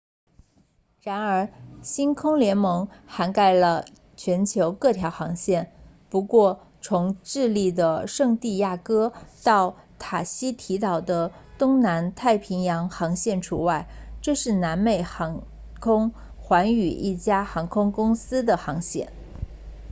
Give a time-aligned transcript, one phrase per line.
[1.03, 1.49] 然而
[1.83, 3.85] 星空联盟涵盖了
[4.17, 5.71] 全球各条航线
[6.09, 13.87] 不过从智利的圣地亚哥到塔希提岛的东南太平洋航线除外
[14.23, 15.43] 这是南美航
[15.79, 16.11] 空 latam
[16.47, 19.13] 寰宇一家航空公司的航线